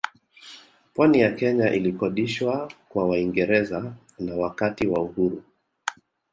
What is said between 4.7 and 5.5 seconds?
wa uhuru